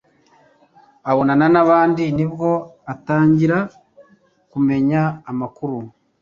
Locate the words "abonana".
1.11-1.45